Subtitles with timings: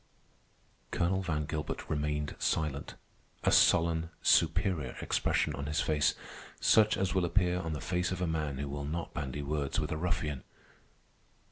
[0.89, 2.95] Colonel Van Gilbert remained silent,
[3.43, 6.15] a sullen, superior expression on his face,
[6.59, 9.79] such as will appear on the face of a man who will not bandy words
[9.79, 10.43] with a ruffian.